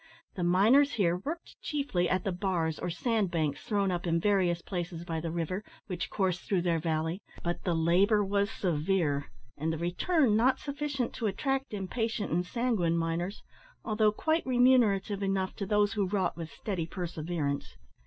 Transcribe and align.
The 0.33 0.43
miners 0.43 0.93
here 0.93 1.17
worked 1.17 1.61
chiefly 1.61 2.09
at 2.09 2.23
the 2.23 2.31
bars 2.31 2.79
or 2.79 2.89
sand 2.89 3.29
banks 3.29 3.63
thrown 3.63 3.91
up 3.91 4.07
in 4.07 4.19
various 4.19 4.59
places 4.63 5.05
by 5.05 5.19
the 5.19 5.29
river 5.29 5.63
which 5.85 6.09
coursed 6.09 6.41
through 6.41 6.63
their 6.63 6.79
valley; 6.79 7.21
but 7.43 7.65
the 7.65 7.75
labour 7.75 8.23
was 8.25 8.49
severe, 8.49 9.27
and 9.59 9.71
the 9.71 9.77
return 9.77 10.35
not 10.35 10.57
sufficient 10.57 11.13
to 11.13 11.27
attract 11.27 11.71
impatient 11.71 12.31
and 12.31 12.47
sanguine 12.47 12.97
miners, 12.97 13.43
although 13.85 14.11
quite 14.11 14.43
remunerative 14.43 15.21
enough 15.21 15.55
to 15.57 15.67
those 15.67 15.93
who 15.93 16.07
wrought 16.07 16.35
with 16.35 16.49
steady 16.49 16.87
perseverance. 16.87 17.75